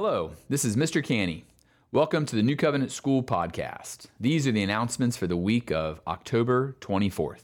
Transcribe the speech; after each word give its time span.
Hello, 0.00 0.30
this 0.48 0.64
is 0.64 0.76
Mr. 0.76 1.02
Canny. 1.02 1.44
Welcome 1.90 2.24
to 2.26 2.36
the 2.36 2.42
New 2.44 2.54
Covenant 2.54 2.92
School 2.92 3.20
podcast. 3.20 4.06
These 4.20 4.46
are 4.46 4.52
the 4.52 4.62
announcements 4.62 5.16
for 5.16 5.26
the 5.26 5.36
week 5.36 5.72
of 5.72 6.00
October 6.06 6.76
24th. 6.80 7.42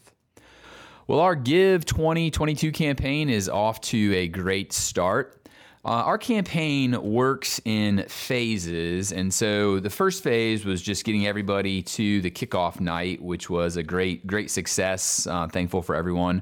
Well, 1.08 1.18
our 1.18 1.34
Give 1.34 1.84
2022 1.84 2.70
campaign 2.70 3.28
is 3.28 3.48
off 3.48 3.80
to 3.80 4.14
a 4.14 4.28
great 4.28 4.72
start. 4.72 5.48
Uh, 5.84 5.88
our 5.88 6.16
campaign 6.16 6.96
works 7.02 7.60
in 7.64 8.04
phases. 8.06 9.10
And 9.10 9.34
so 9.34 9.80
the 9.80 9.90
first 9.90 10.22
phase 10.22 10.64
was 10.64 10.80
just 10.80 11.04
getting 11.04 11.26
everybody 11.26 11.82
to 11.82 12.20
the 12.20 12.30
kickoff 12.30 12.78
night, 12.78 13.20
which 13.20 13.50
was 13.50 13.76
a 13.76 13.82
great, 13.82 14.28
great 14.28 14.48
success. 14.48 15.26
Uh, 15.26 15.48
thankful 15.48 15.82
for 15.82 15.96
everyone 15.96 16.40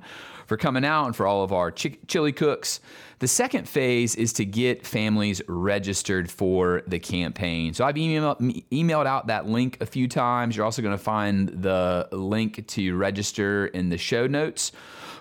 for 0.53 0.59
coming 0.59 0.85
out 0.85 1.07
and 1.07 1.17
for 1.17 1.27
all 1.27 1.43
of 1.43 1.51
our 1.51 1.71
ch- 1.71 1.97
chili 2.07 2.31
cooks. 2.31 2.79
The 3.21 3.27
second 3.27 3.67
phase 3.67 4.15
is 4.17 4.35
to 4.35 4.45
get 4.45 4.87
families 4.87 5.41
registered 5.49 6.31
for 6.31 6.83
the 6.87 6.99
campaign. 6.99 7.73
So 7.73 7.87
I've 7.87 7.95
emailed, 7.95 8.63
emailed 8.71 9.07
out 9.07 9.29
that 9.29 9.47
link 9.47 9.79
a 9.81 9.87
few 9.87 10.09
times. 10.09 10.55
You're 10.55 10.67
also 10.67 10.83
going 10.83 10.93
to 10.95 11.03
find 11.03 11.49
the 11.49 12.07
link 12.13 12.67
to 12.67 12.97
register 12.99 13.69
in 13.69 13.89
the 13.89 13.97
show 13.97 14.27
notes 14.27 14.73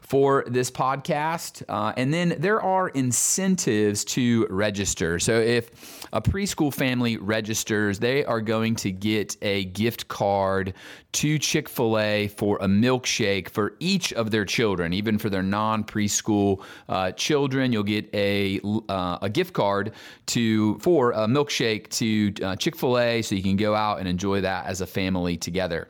for 0.01 0.43
this 0.45 0.69
podcast. 0.69 1.63
Uh, 1.69 1.93
and 1.95 2.13
then 2.13 2.35
there 2.37 2.61
are 2.61 2.89
incentives 2.89 4.03
to 4.03 4.45
register. 4.49 5.17
So 5.17 5.39
if 5.39 6.05
a 6.11 6.21
preschool 6.21 6.73
family 6.73 7.15
registers, 7.15 7.99
they 7.99 8.25
are 8.25 8.41
going 8.41 8.75
to 8.75 8.91
get 8.91 9.37
a 9.41 9.63
gift 9.63 10.09
card 10.09 10.73
to 11.13 11.37
Chick 11.37 11.67
fil 11.67 11.99
A 11.99 12.27
for 12.27 12.57
a 12.57 12.67
milkshake 12.67 13.49
for 13.49 13.75
each 13.79 14.13
of 14.13 14.31
their 14.31 14.45
children, 14.45 14.93
even 14.93 15.17
for 15.17 15.29
their 15.29 15.43
non 15.43 15.83
preschool 15.83 16.63
uh, 16.87 17.11
children. 17.11 17.73
You'll 17.73 17.83
get 17.83 18.13
a, 18.13 18.59
uh, 18.87 19.17
a 19.21 19.29
gift 19.29 19.53
card 19.53 19.93
to 20.27 20.77
for 20.79 21.11
a 21.11 21.27
milkshake 21.27 21.89
to 21.89 22.33
uh, 22.43 22.55
Chick 22.55 22.75
fil 22.75 22.97
A 22.97 23.21
so 23.21 23.35
you 23.35 23.43
can 23.43 23.57
go 23.57 23.75
out 23.75 23.99
and 23.99 24.07
enjoy 24.07 24.41
that 24.41 24.65
as 24.65 24.81
a 24.81 24.87
family 24.87 25.37
together. 25.37 25.89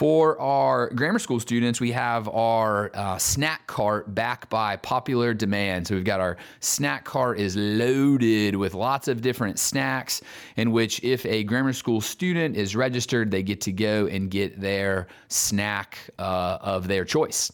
For 0.00 0.40
our 0.40 0.88
grammar 0.88 1.18
school 1.18 1.40
students, 1.40 1.78
we 1.78 1.92
have 1.92 2.26
our 2.28 2.90
uh, 2.94 3.18
snack 3.18 3.66
cart 3.66 4.14
back 4.14 4.48
by 4.48 4.76
popular 4.76 5.34
demand. 5.34 5.88
So 5.88 5.94
we've 5.94 6.04
got 6.04 6.20
our 6.20 6.38
snack 6.60 7.04
cart 7.04 7.38
is 7.38 7.54
loaded 7.54 8.56
with 8.56 8.72
lots 8.72 9.08
of 9.08 9.20
different 9.20 9.58
snacks, 9.58 10.22
in 10.56 10.72
which 10.72 11.04
if 11.04 11.26
a 11.26 11.44
grammar 11.44 11.74
school 11.74 12.00
student 12.00 12.56
is 12.56 12.74
registered, 12.74 13.30
they 13.30 13.42
get 13.42 13.60
to 13.62 13.72
go 13.72 14.06
and 14.06 14.30
get 14.30 14.59
their 14.60 15.08
snack 15.28 15.98
uh, 16.18 16.58
of 16.60 16.88
their 16.88 17.04
choice. 17.04 17.52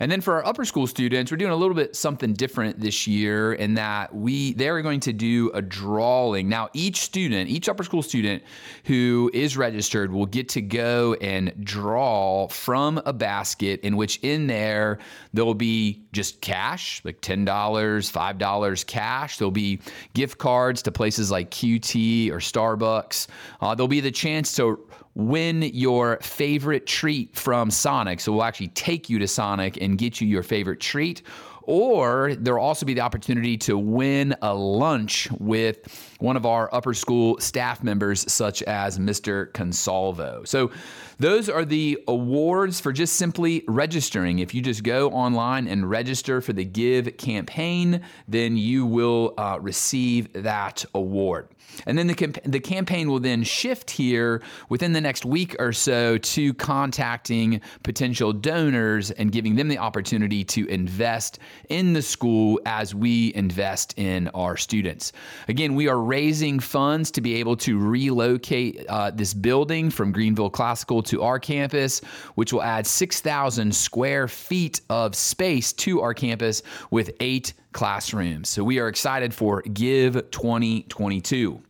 And 0.00 0.10
then 0.10 0.20
for 0.20 0.34
our 0.34 0.46
upper 0.46 0.64
school 0.64 0.86
students, 0.86 1.30
we're 1.30 1.38
doing 1.38 1.52
a 1.52 1.56
little 1.56 1.74
bit 1.74 1.96
something 1.96 2.32
different 2.34 2.80
this 2.80 3.06
year 3.06 3.52
in 3.52 3.74
that 3.74 4.14
we 4.14 4.52
they're 4.54 4.82
going 4.82 5.00
to 5.00 5.12
do 5.12 5.50
a 5.54 5.62
drawing. 5.62 6.48
Now, 6.48 6.68
each 6.72 7.00
student, 7.00 7.50
each 7.50 7.68
upper 7.68 7.84
school 7.84 8.02
student 8.02 8.42
who 8.84 9.30
is 9.32 9.56
registered 9.56 10.12
will 10.12 10.26
get 10.26 10.48
to 10.50 10.62
go 10.62 11.14
and 11.14 11.52
draw 11.64 12.48
from 12.48 13.00
a 13.06 13.12
basket 13.12 13.80
in 13.80 13.96
which 13.96 14.18
in 14.22 14.46
there 14.46 14.98
there'll 15.32 15.54
be 15.54 16.04
just 16.12 16.40
cash, 16.40 17.00
like 17.04 17.20
$10, 17.20 17.44
$5 17.44 18.86
cash. 18.86 19.38
There'll 19.38 19.50
be 19.50 19.80
gift 20.14 20.38
cards 20.38 20.82
to 20.82 20.92
places 20.92 21.30
like 21.30 21.50
QT 21.50 22.30
or 22.30 22.38
Starbucks. 22.38 23.26
Uh, 23.60 23.74
there'll 23.74 23.88
be 23.88 24.00
the 24.00 24.10
chance 24.10 24.54
to 24.56 24.78
win 25.16 25.62
your 25.62 26.18
favorite 26.20 26.86
treat 26.86 27.34
from 27.34 27.70
Sonic. 27.70 28.20
So 28.20 28.32
we'll 28.32 28.44
actually 28.44 28.68
take 28.68 29.08
you 29.08 29.18
to 29.18 29.26
Sonic 29.26 29.78
and 29.86 29.96
get 29.96 30.20
you 30.20 30.28
your 30.28 30.42
favorite 30.42 30.80
treat. 30.80 31.22
Or 31.62 32.34
there'll 32.34 32.64
also 32.64 32.86
be 32.86 32.94
the 32.94 33.00
opportunity 33.00 33.56
to 33.58 33.76
win 33.76 34.36
a 34.42 34.54
lunch 34.54 35.28
with 35.40 36.15
one 36.18 36.36
of 36.36 36.46
our 36.46 36.72
upper 36.74 36.94
school 36.94 37.38
staff 37.38 37.82
members, 37.82 38.30
such 38.32 38.62
as 38.62 38.98
Mr. 38.98 39.50
Consalvo. 39.52 40.46
So, 40.46 40.70
those 41.18 41.48
are 41.48 41.64
the 41.64 41.98
awards 42.08 42.78
for 42.78 42.92
just 42.92 43.16
simply 43.16 43.64
registering. 43.68 44.40
If 44.40 44.54
you 44.54 44.60
just 44.60 44.82
go 44.82 45.08
online 45.10 45.66
and 45.66 45.88
register 45.88 46.42
for 46.42 46.52
the 46.52 46.64
Give 46.64 47.16
campaign, 47.16 48.02
then 48.28 48.58
you 48.58 48.84
will 48.84 49.32
uh, 49.38 49.58
receive 49.60 50.30
that 50.34 50.84
award. 50.94 51.48
And 51.86 51.98
then 51.98 52.06
the, 52.06 52.14
camp- 52.14 52.38
the 52.44 52.60
campaign 52.60 53.10
will 53.10 53.18
then 53.18 53.42
shift 53.42 53.90
here 53.90 54.42
within 54.68 54.92
the 54.92 55.00
next 55.00 55.24
week 55.24 55.56
or 55.58 55.72
so 55.72 56.18
to 56.18 56.54
contacting 56.54 57.60
potential 57.82 58.32
donors 58.32 59.10
and 59.10 59.32
giving 59.32 59.56
them 59.56 59.68
the 59.68 59.78
opportunity 59.78 60.44
to 60.44 60.66
invest 60.68 61.38
in 61.68 61.92
the 61.92 62.02
school 62.02 62.60
as 62.66 62.94
we 62.94 63.32
invest 63.34 63.94
in 63.98 64.28
our 64.28 64.56
students. 64.56 65.12
Again, 65.48 65.74
we 65.74 65.88
are 65.88 65.98
raising 66.06 66.60
funds 66.60 67.10
to 67.12 67.20
be 67.20 67.34
able 67.34 67.56
to 67.56 67.78
relocate 67.78 68.84
uh, 68.88 69.10
this 69.10 69.34
building 69.34 69.90
from 69.90 70.12
Greenville 70.12 70.50
Classical 70.50 71.02
to 71.04 71.22
our 71.22 71.38
campus, 71.38 72.00
which 72.34 72.52
will 72.52 72.62
add 72.62 72.86
6,000 72.86 73.74
square 73.74 74.28
feet 74.28 74.80
of 74.88 75.14
space 75.14 75.72
to 75.74 76.00
our 76.00 76.14
campus 76.14 76.62
with 76.90 77.10
eight 77.20 77.52
classrooms. 77.72 78.48
So 78.48 78.64
we 78.64 78.78
are 78.78 78.88
excited 78.88 79.34
for 79.34 79.62
Give 79.62 80.14
2022. 80.30 81.62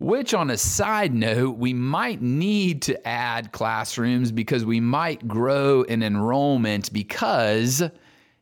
Which, 0.00 0.34
on 0.34 0.50
a 0.50 0.58
side 0.58 1.14
note, 1.14 1.56
we 1.56 1.72
might 1.72 2.20
need 2.20 2.82
to 2.82 3.08
add 3.08 3.52
classrooms 3.52 4.32
because 4.32 4.64
we 4.64 4.80
might 4.80 5.26
grow 5.26 5.82
in 5.82 6.02
enrollment 6.02 6.92
because 6.92 7.82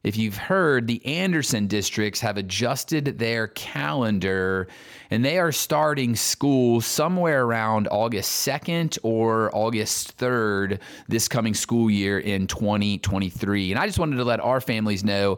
if 0.05 0.17
you've 0.17 0.37
heard, 0.37 0.87
the 0.87 1.05
Anderson 1.07 1.67
districts 1.69 2.21
have 2.21 2.37
adjusted 2.37 3.19
their 3.19 3.49
calendar 3.49 4.69
and 5.12 5.23
they 5.23 5.39
are 5.39 5.53
starting 5.53 6.17
school 6.17 6.81
somewhere 6.81 7.45
around 7.45 7.87
August 7.91 8.49
2nd 8.49 8.99
or 9.03 9.55
August 9.55 10.17
3rd 10.17 10.78
this 11.06 11.28
coming 11.28 11.53
school 11.53 11.91
year 11.91 12.19
in 12.19 12.47
2023. 12.47 13.72
And 13.72 13.78
I 13.78 13.84
just 13.84 13.99
wanted 13.99 14.17
to 14.17 14.25
let 14.25 14.41
our 14.41 14.59
families 14.59 15.05
know 15.05 15.37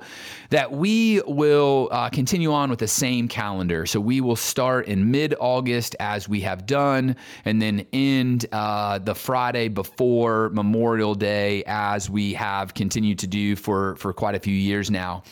that 0.50 0.70
we 0.70 1.20
will 1.26 1.88
uh, 1.90 2.08
continue 2.08 2.52
on 2.52 2.70
with 2.70 2.78
the 2.78 2.86
same 2.86 3.26
calendar. 3.26 3.84
So 3.84 3.98
we 3.98 4.20
will 4.20 4.36
start 4.36 4.86
in 4.86 5.10
mid 5.10 5.34
August 5.40 5.96
as 5.98 6.28
we 6.28 6.40
have 6.42 6.66
done, 6.66 7.16
and 7.44 7.60
then 7.60 7.84
end 7.92 8.46
uh, 8.52 9.00
the 9.00 9.16
Friday 9.16 9.66
before 9.66 10.50
Memorial 10.50 11.16
Day 11.16 11.64
as 11.66 12.08
we 12.08 12.32
have 12.34 12.74
continued 12.74 13.18
to 13.18 13.26
do 13.26 13.56
for, 13.56 13.96
for 13.96 14.12
quite 14.12 14.36
a 14.36 14.40
few 14.40 14.54
years 14.54 14.88
now. 14.88 15.24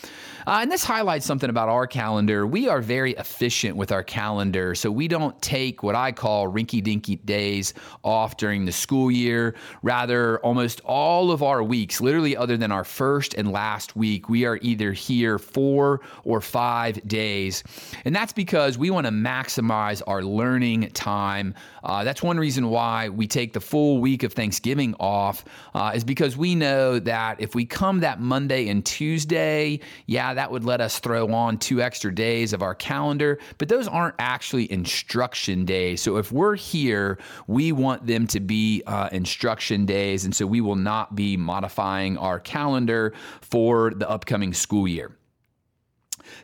Uh, 0.46 0.58
and 0.60 0.72
this 0.72 0.82
highlights 0.82 1.24
something 1.24 1.50
about 1.50 1.68
our 1.68 1.86
calendar. 1.86 2.44
We 2.44 2.68
are 2.68 2.80
very 2.80 3.12
efficient 3.12 3.76
with 3.76 3.92
our 3.92 4.02
calendar. 4.02 4.31
So 4.74 4.90
we 4.90 5.08
don't 5.08 5.40
take 5.42 5.82
what 5.82 5.94
I 5.94 6.12
call 6.12 6.50
rinky 6.50 6.82
dinky 6.82 7.16
days 7.16 7.74
off 8.02 8.36
during 8.36 8.64
the 8.64 8.72
school 8.72 9.10
year. 9.10 9.54
Rather, 9.82 10.38
almost 10.40 10.80
all 10.84 11.30
of 11.30 11.42
our 11.42 11.62
weeks, 11.62 12.00
literally 12.00 12.36
other 12.36 12.56
than 12.56 12.72
our 12.72 12.84
first 12.84 13.34
and 13.34 13.52
last 13.52 13.96
week, 13.96 14.28
we 14.28 14.44
are 14.44 14.58
either 14.62 14.92
here 14.92 15.38
four 15.38 16.00
or 16.24 16.40
five 16.40 17.06
days. 17.06 17.64
And 18.04 18.14
that's 18.14 18.32
because 18.32 18.78
we 18.78 18.90
want 18.90 19.06
to 19.06 19.12
maximize 19.12 20.02
our 20.06 20.22
learning 20.22 20.90
time. 20.90 21.54
Uh, 21.84 22.04
that's 22.04 22.22
one 22.22 22.38
reason 22.38 22.68
why 22.68 23.08
we 23.08 23.26
take 23.26 23.52
the 23.52 23.60
full 23.60 24.00
week 24.00 24.22
of 24.22 24.32
Thanksgiving 24.32 24.94
off, 25.00 25.44
uh, 25.74 25.92
is 25.94 26.04
because 26.04 26.36
we 26.36 26.54
know 26.54 26.98
that 26.98 27.40
if 27.40 27.54
we 27.54 27.64
come 27.64 28.00
that 28.00 28.20
Monday 28.20 28.68
and 28.68 28.84
Tuesday, 28.84 29.80
yeah, 30.06 30.34
that 30.34 30.50
would 30.50 30.64
let 30.64 30.80
us 30.80 30.98
throw 31.00 31.32
on 31.32 31.58
two 31.58 31.80
extra 31.82 32.14
days 32.14 32.52
of 32.52 32.62
our 32.62 32.74
calendar, 32.74 33.38
but 33.58 33.68
those 33.68 33.88
aren't 33.88 34.14
actually 34.22 34.70
instruction 34.70 35.64
days. 35.64 36.00
So 36.00 36.16
if 36.16 36.30
we're 36.32 36.54
here, 36.54 37.18
we 37.46 37.72
want 37.72 38.06
them 38.06 38.26
to 38.28 38.40
be 38.40 38.82
uh, 38.86 39.08
instruction 39.12 39.84
days. 39.84 40.24
And 40.24 40.34
so 40.34 40.46
we 40.46 40.60
will 40.60 40.76
not 40.76 41.14
be 41.14 41.36
modifying 41.36 42.16
our 42.18 42.38
calendar 42.38 43.12
for 43.40 43.90
the 43.90 44.08
upcoming 44.08 44.54
school 44.54 44.86
year. 44.86 45.10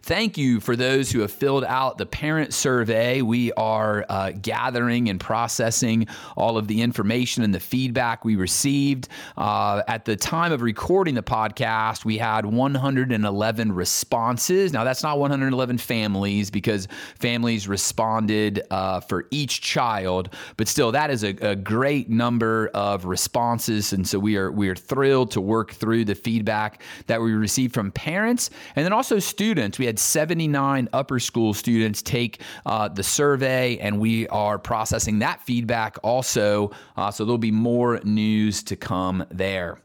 Thank 0.02 0.38
you 0.38 0.60
for 0.60 0.76
those 0.76 1.10
who 1.10 1.20
have 1.20 1.32
filled 1.32 1.64
out 1.64 1.98
the 1.98 2.06
parent 2.06 2.54
survey. 2.54 3.22
We 3.22 3.52
are 3.52 4.04
uh, 4.08 4.32
gathering 4.32 5.08
and 5.08 5.20
processing 5.20 6.06
all 6.36 6.56
of 6.56 6.68
the 6.68 6.82
information 6.82 7.42
and 7.42 7.54
the 7.54 7.60
feedback 7.60 8.24
we 8.24 8.36
received. 8.36 9.08
Uh, 9.36 9.82
at 9.88 10.04
the 10.04 10.16
time 10.16 10.52
of 10.52 10.62
recording 10.62 11.14
the 11.14 11.22
podcast, 11.22 12.04
we 12.04 12.18
had 12.18 12.46
111 12.46 13.72
responses. 13.72 14.72
Now, 14.72 14.84
that's 14.84 15.02
not 15.02 15.18
111 15.18 15.78
families 15.78 16.50
because 16.50 16.88
families 17.18 17.68
responded 17.68 18.62
uh, 18.70 19.00
for 19.00 19.26
each 19.30 19.60
child, 19.60 20.34
but 20.56 20.68
still, 20.68 20.92
that 20.92 21.10
is 21.10 21.24
a, 21.24 21.34
a 21.40 21.56
great 21.56 22.08
number 22.08 22.70
of 22.74 23.04
responses. 23.04 23.92
And 23.92 24.06
so 24.06 24.18
we 24.18 24.36
are 24.36 24.50
we 24.50 24.68
are 24.68 24.74
thrilled 24.74 25.30
to 25.32 25.40
work 25.40 25.72
through 25.72 26.04
the 26.04 26.14
feedback 26.14 26.82
that 27.06 27.20
we 27.20 27.32
received 27.32 27.74
from 27.74 27.92
parents 27.92 28.50
and 28.76 28.84
then 28.84 28.92
also 28.92 29.18
students 29.18 29.77
we 29.78 29.86
had 29.86 29.98
79 29.98 30.88
upper 30.92 31.20
school 31.20 31.54
students 31.54 32.02
take 32.02 32.40
uh, 32.66 32.88
the 32.88 33.02
survey, 33.02 33.78
and 33.78 33.98
we 33.98 34.28
are 34.28 34.58
processing 34.58 35.20
that 35.20 35.42
feedback 35.42 35.96
also. 36.02 36.70
Uh, 36.96 37.10
so 37.10 37.24
there'll 37.24 37.38
be 37.38 37.50
more 37.50 38.00
news 38.04 38.62
to 38.64 38.76
come 38.76 39.24
there. 39.30 39.78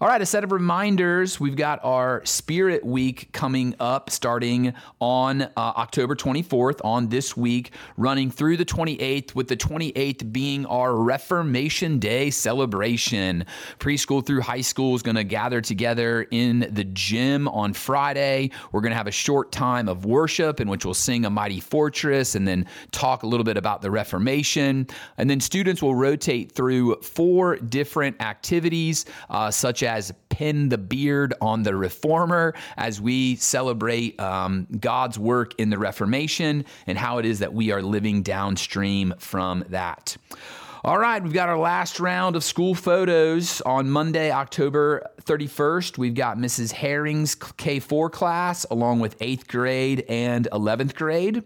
All 0.00 0.08
right, 0.08 0.20
a 0.20 0.26
set 0.26 0.44
of 0.44 0.52
reminders. 0.52 1.38
We've 1.38 1.56
got 1.56 1.82
our 1.84 2.24
Spirit 2.24 2.84
Week 2.84 3.30
coming 3.32 3.74
up 3.80 4.10
starting 4.10 4.74
on 5.00 5.42
uh, 5.42 5.50
October 5.56 6.14
24th, 6.14 6.80
on 6.84 7.08
this 7.08 7.36
week, 7.36 7.70
running 7.96 8.30
through 8.30 8.56
the 8.56 8.64
28th, 8.64 9.34
with 9.34 9.48
the 9.48 9.56
28th 9.56 10.32
being 10.32 10.66
our 10.66 10.94
Reformation 10.94 11.98
Day 11.98 12.30
celebration. 12.30 13.46
Preschool 13.78 14.24
through 14.24 14.40
high 14.40 14.60
school 14.60 14.94
is 14.94 15.02
going 15.02 15.16
to 15.16 15.24
gather 15.24 15.60
together 15.60 16.26
in 16.30 16.68
the 16.70 16.84
gym 16.84 17.48
on 17.48 17.72
Friday. 17.72 18.50
We're 18.72 18.80
going 18.80 18.92
to 18.92 18.96
have 18.96 19.06
a 19.06 19.12
short 19.12 19.52
time 19.52 19.88
of 19.88 20.04
worship 20.04 20.60
in 20.60 20.68
which 20.68 20.84
we'll 20.84 20.94
sing 20.94 21.24
A 21.24 21.30
Mighty 21.30 21.60
Fortress 21.60 22.34
and 22.34 22.46
then 22.46 22.66
talk 22.90 23.22
a 23.22 23.26
little 23.26 23.44
bit 23.44 23.56
about 23.56 23.82
the 23.82 23.90
Reformation. 23.90 24.86
And 25.18 25.30
then 25.30 25.40
students 25.40 25.82
will 25.82 25.94
rotate 25.94 26.52
through 26.52 26.96
four 26.96 27.56
different 27.56 28.20
activities, 28.20 29.04
uh, 29.30 29.50
such 29.64 29.82
as 29.82 30.12
Pin 30.28 30.68
the 30.68 30.76
Beard 30.76 31.32
on 31.40 31.62
the 31.62 31.74
Reformer 31.74 32.52
as 32.76 33.00
we 33.00 33.36
celebrate 33.36 34.20
um, 34.20 34.66
God's 34.78 35.18
work 35.18 35.58
in 35.58 35.70
the 35.70 35.78
Reformation 35.78 36.66
and 36.86 36.98
how 36.98 37.16
it 37.16 37.24
is 37.24 37.38
that 37.38 37.54
we 37.54 37.72
are 37.72 37.80
living 37.80 38.22
downstream 38.22 39.14
from 39.16 39.64
that. 39.70 40.18
All 40.84 40.98
right, 40.98 41.22
we've 41.22 41.32
got 41.32 41.48
our 41.48 41.56
last 41.56 41.98
round 41.98 42.36
of 42.36 42.44
school 42.44 42.74
photos 42.74 43.62
on 43.62 43.88
Monday, 43.88 44.30
October 44.30 45.02
31st. 45.22 45.96
We've 45.96 46.14
got 46.14 46.36
Mrs. 46.36 46.72
Herring's 46.72 47.34
K4 47.34 48.12
class 48.12 48.66
along 48.70 49.00
with 49.00 49.18
8th 49.18 49.48
grade 49.48 50.04
and 50.10 50.46
11th 50.52 50.94
grade. 50.94 51.42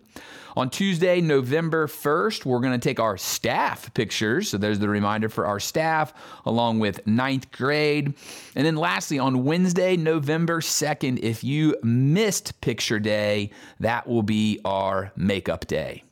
On 0.56 0.68
Tuesday, 0.68 1.20
November 1.20 1.86
1st, 1.86 2.46
we're 2.46 2.58
going 2.58 2.72
to 2.72 2.84
take 2.84 2.98
our 2.98 3.16
staff 3.16 3.94
pictures. 3.94 4.48
So 4.48 4.58
there's 4.58 4.80
the 4.80 4.88
reminder 4.88 5.28
for 5.28 5.46
our 5.46 5.60
staff, 5.60 6.12
along 6.44 6.80
with 6.80 7.06
ninth 7.06 7.52
grade. 7.52 8.14
And 8.56 8.66
then 8.66 8.74
lastly, 8.74 9.20
on 9.20 9.44
Wednesday, 9.44 9.96
November 9.96 10.60
2nd, 10.60 11.20
if 11.20 11.44
you 11.44 11.76
missed 11.84 12.60
picture 12.60 12.98
day, 12.98 13.52
that 13.78 14.08
will 14.08 14.24
be 14.24 14.58
our 14.64 15.12
makeup 15.14 15.68
day. 15.68 16.02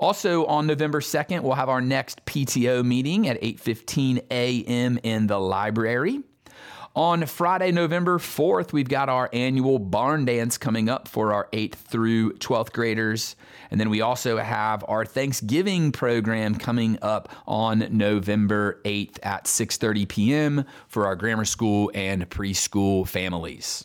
Also 0.00 0.46
on 0.46 0.66
November 0.66 1.00
2nd, 1.00 1.42
we'll 1.42 1.52
have 1.52 1.68
our 1.68 1.82
next 1.82 2.24
PTO 2.24 2.82
meeting 2.82 3.28
at 3.28 3.40
8:15 3.42 4.22
a.m. 4.30 4.98
in 5.02 5.26
the 5.26 5.38
library. 5.38 6.22
On 6.96 7.24
Friday, 7.26 7.70
November 7.70 8.18
4th, 8.18 8.72
we've 8.72 8.88
got 8.88 9.08
our 9.08 9.28
annual 9.32 9.78
barn 9.78 10.24
dance 10.24 10.58
coming 10.58 10.88
up 10.88 11.06
for 11.06 11.32
our 11.32 11.48
8th 11.52 11.74
through 11.74 12.32
12th 12.38 12.72
graders. 12.72 13.36
And 13.70 13.78
then 13.78 13.90
we 13.90 14.00
also 14.00 14.38
have 14.38 14.84
our 14.88 15.04
Thanksgiving 15.04 15.92
program 15.92 16.56
coming 16.56 16.98
up 17.00 17.28
on 17.46 17.86
November 17.90 18.80
8th 18.86 19.18
at 19.22 19.44
6:30 19.44 20.08
p.m. 20.08 20.64
for 20.88 21.06
our 21.06 21.14
grammar 21.14 21.44
school 21.44 21.92
and 21.94 22.28
preschool 22.28 23.06
families. 23.06 23.84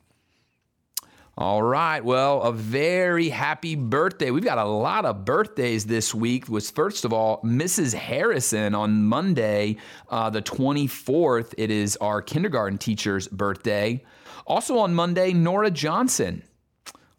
All 1.37 1.63
right. 1.63 2.03
Well, 2.03 2.41
a 2.43 2.51
very 2.51 3.29
happy 3.29 3.75
birthday. 3.75 4.31
We've 4.31 4.43
got 4.43 4.57
a 4.57 4.65
lot 4.65 5.05
of 5.05 5.25
birthdays 5.25 5.85
this 5.85 6.13
week. 6.13 6.49
Was 6.49 6.69
first 6.69 7.05
of 7.05 7.13
all 7.13 7.41
Mrs. 7.41 7.93
Harrison 7.93 8.75
on 8.75 9.03
Monday, 9.05 9.77
uh, 10.09 10.29
the 10.29 10.41
24th. 10.41 11.53
It 11.57 11.71
is 11.71 11.97
our 11.97 12.21
kindergarten 12.21 12.77
teacher's 12.77 13.27
birthday. 13.27 14.03
Also 14.45 14.77
on 14.77 14.93
Monday, 14.93 15.33
Nora 15.33 15.71
Johnson. 15.71 16.43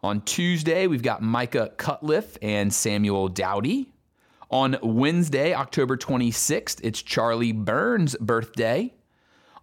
On 0.02 0.20
Tuesday, 0.20 0.86
we've 0.86 1.02
got 1.02 1.22
Micah 1.22 1.72
Cutliff 1.76 2.36
and 2.42 2.72
Samuel 2.72 3.28
Dowdy. 3.28 3.91
On 4.52 4.76
Wednesday, 4.82 5.54
October 5.54 5.96
26th, 5.96 6.78
it's 6.84 7.00
Charlie 7.00 7.52
Burns' 7.52 8.14
birthday. 8.16 8.92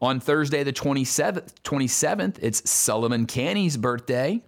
On 0.02 0.20
Thursday, 0.20 0.64
the 0.64 0.74
27th, 0.74 1.54
27th, 1.64 2.40
it's 2.42 2.68
Sullivan 2.68 3.28
Canny's 3.28 3.78
birthday. 3.78 4.44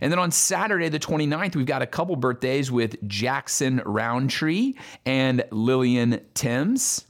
And 0.00 0.10
then 0.10 0.18
on 0.18 0.30
Saturday, 0.30 0.88
the 0.88 0.98
29th, 0.98 1.54
we've 1.54 1.66
got 1.66 1.82
a 1.82 1.86
couple 1.86 2.16
birthdays 2.16 2.72
with 2.72 2.96
Jackson 3.06 3.82
Roundtree 3.84 4.72
and 5.04 5.44
Lillian 5.50 6.22
Timms. 6.32 7.04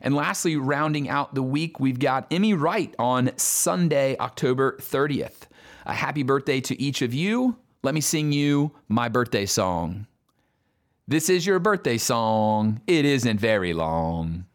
And 0.00 0.16
lastly, 0.16 0.56
rounding 0.56 1.08
out 1.08 1.36
the 1.36 1.42
week, 1.42 1.78
we've 1.78 2.00
got 2.00 2.26
Emmy 2.32 2.52
Wright 2.52 2.92
on 2.98 3.30
Sunday, 3.36 4.16
October 4.18 4.76
30th. 4.80 5.42
A 5.86 5.94
happy 5.94 6.24
birthday 6.24 6.60
to 6.62 6.82
each 6.82 7.00
of 7.00 7.14
you. 7.14 7.58
Let 7.84 7.94
me 7.94 8.00
sing 8.00 8.32
you 8.32 8.72
my 8.88 9.08
birthday 9.08 9.46
song. 9.46 10.08
This 11.08 11.28
is 11.28 11.44
your 11.44 11.58
birthday 11.58 11.98
song. 11.98 12.80
It 12.86 13.04
isn't 13.04 13.40
very 13.40 13.72
long. 13.72 14.46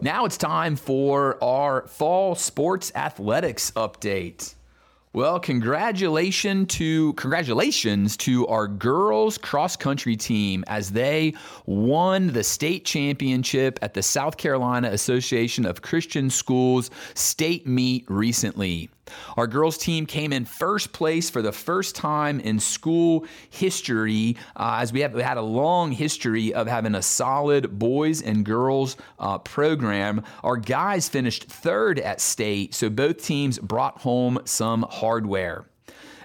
Now 0.00 0.24
it's 0.24 0.38
time 0.38 0.76
for 0.76 1.42
our 1.44 1.86
fall 1.88 2.34
sports 2.34 2.90
athletics 2.94 3.70
update. 3.72 4.54
Well, 5.12 5.40
congratulations 5.40 6.68
to 6.76 7.12
congratulations 7.14 8.16
to 8.18 8.46
our 8.46 8.66
girls 8.66 9.36
cross 9.36 9.76
country 9.76 10.16
team 10.16 10.64
as 10.68 10.90
they 10.90 11.34
won 11.66 12.28
the 12.28 12.44
state 12.44 12.84
championship 12.84 13.78
at 13.82 13.94
the 13.94 14.02
South 14.02 14.36
Carolina 14.36 14.88
Association 14.90 15.66
of 15.66 15.82
Christian 15.82 16.30
Schools 16.30 16.90
state 17.14 17.66
meet 17.66 18.04
recently. 18.08 18.90
Our 19.36 19.46
girls 19.46 19.78
team 19.78 20.06
came 20.06 20.32
in 20.32 20.44
first 20.44 20.92
place 20.92 21.30
for 21.30 21.42
the 21.42 21.52
first 21.52 21.94
time 21.94 22.40
in 22.40 22.60
school 22.60 23.26
history, 23.50 24.36
uh, 24.56 24.78
as 24.80 24.92
we 24.92 25.00
have 25.00 25.14
had 25.14 25.36
a 25.36 25.42
long 25.42 25.92
history 25.92 26.54
of 26.54 26.66
having 26.66 26.94
a 26.94 27.02
solid 27.02 27.78
boys 27.78 28.22
and 28.22 28.44
girls 28.44 28.96
uh, 29.18 29.38
program. 29.38 30.24
Our 30.42 30.56
guys 30.56 31.08
finished 31.08 31.44
third 31.44 31.98
at 31.98 32.20
state, 32.20 32.74
so 32.74 32.90
both 32.90 33.24
teams 33.24 33.58
brought 33.58 33.98
home 33.98 34.38
some 34.44 34.86
hardware. 34.88 35.66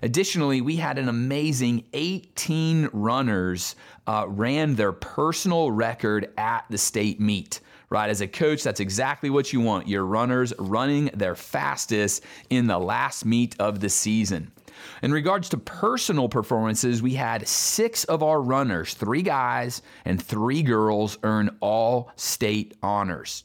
Additionally, 0.01 0.59
we 0.59 0.75
had 0.75 0.97
an 0.97 1.07
amazing 1.07 1.85
18 1.93 2.89
runners 2.91 3.77
uh, 4.05 4.25
ran 4.27 4.75
their 4.75 4.91
personal 4.91 5.71
record 5.71 6.33
at 6.37 6.65
the 6.69 6.77
state 6.77 7.21
meet 7.21 7.61
right? 7.93 8.09
As 8.09 8.21
a 8.21 8.27
coach, 8.27 8.63
that's 8.63 8.79
exactly 8.79 9.29
what 9.29 9.53
you 9.53 9.61
want. 9.61 9.87
Your 9.87 10.03
runners 10.03 10.51
running 10.57 11.11
their 11.13 11.35
fastest 11.35 12.23
in 12.49 12.65
the 12.65 12.79
last 12.79 13.23
meet 13.23 13.55
of 13.59 13.79
the 13.79 13.89
season. 13.89 14.51
In 15.03 15.11
regards 15.11 15.47
to 15.49 15.57
personal 15.57 16.27
performances, 16.27 17.03
we 17.03 17.13
had 17.13 17.47
six 17.47 18.03
of 18.05 18.23
our 18.23 18.41
runners, 18.41 18.95
three 18.95 19.21
guys 19.21 19.83
and 20.05 20.21
three 20.21 20.63
girls, 20.63 21.19
earn 21.21 21.55
all 21.61 22.09
state 22.15 22.75
honors. 22.81 23.43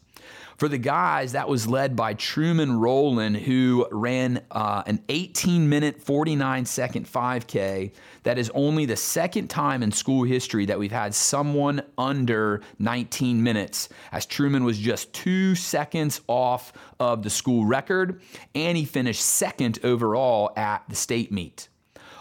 For 0.59 0.69
the 0.69 0.77
guys, 0.77 1.33
that 1.33 1.49
was 1.49 1.69
led 1.69 1.95
by 1.95 2.15
Truman 2.15 2.81
Rowland, 2.81 3.37
who 3.37 3.87
ran 3.93 4.43
uh, 4.51 4.83
an 4.87 5.01
18 5.09 5.69
minute, 5.69 6.03
49 6.03 6.65
second 6.65 7.07
5K. 7.07 7.93
That 8.25 8.39
is 8.39 8.51
only 8.51 8.85
the 8.85 8.97
second 8.97 9.51
time 9.51 9.85
in 9.85 9.93
school 9.93 10.25
history 10.25 10.67
that 10.67 10.77
we've 10.77 10.91
had 10.91 11.15
someone 11.15 11.83
under 11.97 12.63
19 12.81 13.41
minutes, 13.41 13.89
as 14.11 14.27
Truman 14.27 14.65
was 14.65 14.77
just 14.77 15.13
two 15.13 15.55
seconds 15.55 16.23
off 16.27 16.73
of 16.99 17.23
the 17.23 17.31
school 17.31 17.65
record, 17.65 18.21
and 18.53 18.77
he 18.77 18.85
finished 18.85 19.21
second 19.21 19.79
overall 19.85 20.51
at 20.57 20.83
the 20.89 20.97
state 20.97 21.31
meet. 21.31 21.69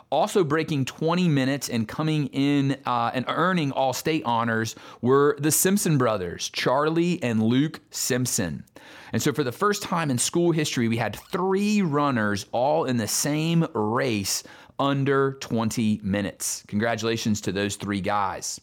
Also 0.10 0.44
breaking 0.44 0.86
20 0.86 1.28
minutes 1.28 1.70
and 1.70 1.88
coming 1.88 2.28
in 2.28 2.78
uh, 2.86 3.12
and 3.14 3.26
earning 3.28 3.72
all 3.72 3.92
state 3.92 4.24
honors 4.26 4.76
were 5.02 5.36
the 5.40 5.52
Simpson 5.52 5.98
brothers, 5.98 6.50
Charlie 6.50 7.22
and 7.22 7.44
Luke 7.44 7.82
Simpson. 7.92 8.64
And 9.12 9.22
so, 9.22 9.34
for 9.34 9.44
the 9.44 9.52
first 9.52 9.84
time 9.84 10.10
in 10.10 10.18
school 10.18 10.52
history, 10.52 10.88
we 10.88 10.98
had 10.98 11.16
three 11.16 11.82
runners 11.82 12.46
all 12.52 12.86
in 12.86 12.98
the 12.98 13.08
same 13.08 13.66
race 13.74 14.44
under 14.80 15.34
20 15.34 16.02
minutes. 16.04 16.64
Congratulations 16.68 17.42
to 17.42 17.52
those 17.52 17.76
three 17.76 18.02
guys. 18.02 18.62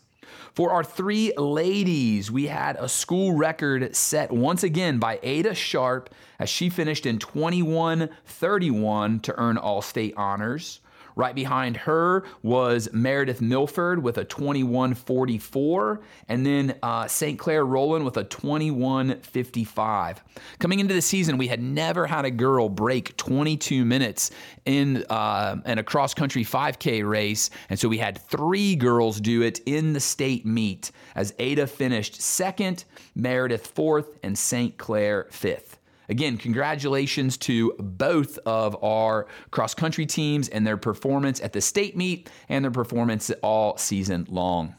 For 0.54 0.70
our 0.72 0.84
three 0.84 1.32
ladies, 1.36 2.30
we 2.30 2.46
had 2.46 2.76
a 2.78 2.88
school 2.88 3.34
record 3.34 3.94
set 3.94 4.30
once 4.30 4.62
again 4.62 4.98
by 4.98 5.18
Ada 5.22 5.54
Sharp 5.54 6.10
as 6.38 6.48
she 6.48 6.70
finished 6.70 7.06
in 7.06 7.18
21 7.18 8.08
31 8.24 9.20
to 9.20 9.38
earn 9.38 9.56
all 9.56 9.82
state 9.82 10.14
honors. 10.16 10.80
Right 11.16 11.34
behind 11.34 11.76
her 11.78 12.24
was 12.42 12.88
Meredith 12.92 13.40
Milford 13.40 14.02
with 14.02 14.18
a 14.18 14.24
21.44, 14.24 16.02
and 16.28 16.44
then 16.44 16.74
uh, 16.82 17.06
St. 17.06 17.38
Clair 17.38 17.64
Rowland 17.64 18.04
with 18.04 18.16
a 18.16 18.24
21.55. 18.24 20.16
Coming 20.58 20.80
into 20.80 20.92
the 20.94 21.02
season, 21.02 21.38
we 21.38 21.46
had 21.46 21.62
never 21.62 22.06
had 22.06 22.24
a 22.24 22.30
girl 22.30 22.68
break 22.68 23.16
22 23.16 23.84
minutes 23.84 24.32
in, 24.64 25.04
uh, 25.08 25.56
in 25.66 25.78
a 25.78 25.84
cross 25.84 26.14
country 26.14 26.44
5K 26.44 27.08
race, 27.08 27.50
and 27.70 27.78
so 27.78 27.88
we 27.88 27.98
had 27.98 28.18
three 28.18 28.74
girls 28.74 29.20
do 29.20 29.42
it 29.42 29.60
in 29.66 29.92
the 29.92 30.00
state 30.00 30.44
meet 30.44 30.90
as 31.14 31.32
Ada 31.38 31.66
finished 31.66 32.20
second, 32.20 32.84
Meredith 33.14 33.68
fourth, 33.68 34.18
and 34.22 34.36
St. 34.36 34.76
Clair 34.78 35.28
fifth. 35.30 35.78
Again, 36.08 36.36
congratulations 36.36 37.36
to 37.38 37.74
both 37.78 38.38
of 38.46 38.82
our 38.82 39.26
cross 39.50 39.74
country 39.74 40.06
teams 40.06 40.48
and 40.48 40.66
their 40.66 40.76
performance 40.76 41.40
at 41.40 41.52
the 41.52 41.60
state 41.60 41.96
meet 41.96 42.30
and 42.48 42.64
their 42.64 42.72
performance 42.72 43.30
all 43.42 43.76
season 43.76 44.26
long. 44.28 44.74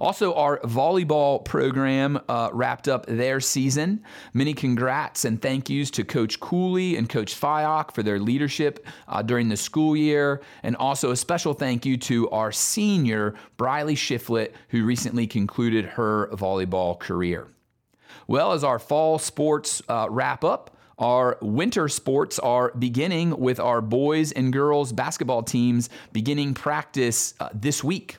Also, 0.00 0.34
our 0.34 0.58
volleyball 0.60 1.44
program 1.44 2.20
uh, 2.28 2.50
wrapped 2.52 2.88
up 2.88 3.06
their 3.06 3.40
season. 3.40 4.02
Many 4.32 4.54
congrats 4.54 5.24
and 5.24 5.40
thank 5.40 5.68
yous 5.68 5.90
to 5.92 6.04
Coach 6.04 6.40
Cooley 6.40 6.96
and 6.96 7.08
Coach 7.08 7.38
Fyock 7.38 7.92
for 7.92 8.02
their 8.02 8.18
leadership 8.18 8.86
uh, 9.08 9.22
during 9.22 9.48
the 9.48 9.56
school 9.56 9.96
year. 9.96 10.42
And 10.62 10.76
also 10.76 11.10
a 11.10 11.16
special 11.16 11.54
thank 11.54 11.84
you 11.84 11.96
to 11.98 12.30
our 12.30 12.52
senior, 12.52 13.34
Briley 13.56 13.96
Shiflett, 13.96 14.52
who 14.68 14.84
recently 14.84 15.26
concluded 15.26 15.84
her 15.84 16.28
volleyball 16.32 16.98
career. 16.98 17.48
Well, 18.26 18.52
as 18.52 18.64
our 18.64 18.78
fall 18.78 19.18
sports 19.18 19.82
uh, 19.88 20.06
wrap 20.10 20.44
up, 20.44 20.76
our 20.98 21.38
winter 21.40 21.88
sports 21.88 22.38
are 22.38 22.72
beginning 22.78 23.38
with 23.38 23.58
our 23.58 23.80
boys 23.80 24.32
and 24.32 24.52
girls 24.52 24.92
basketball 24.92 25.42
teams 25.42 25.90
beginning 26.12 26.54
practice 26.54 27.34
uh, 27.40 27.48
this 27.52 27.82
week. 27.82 28.16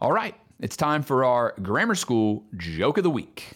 All 0.00 0.12
right, 0.12 0.34
it's 0.58 0.76
time 0.76 1.02
for 1.02 1.24
our 1.24 1.54
grammar 1.62 1.94
school 1.94 2.44
joke 2.56 2.96
of 2.96 3.04
the 3.04 3.10
week. 3.10 3.52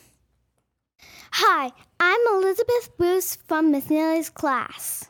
Hi, 1.33 1.73
I'm 1.99 2.21
Elizabeth 2.35 2.97
Bruce 2.99 3.37
from 3.49 3.73
Miss 3.73 3.89
Neely's 3.89 4.29
class. 4.29 5.09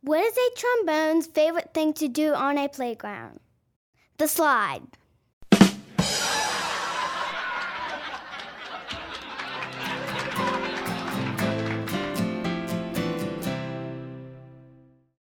What 0.00 0.24
is 0.24 0.36
a 0.36 0.56
trombone's 0.56 1.26
favorite 1.26 1.74
thing 1.74 1.92
to 1.94 2.08
do 2.08 2.32
on 2.32 2.56
a 2.56 2.68
playground? 2.68 3.40
The 4.18 4.26
slide. 4.26 4.97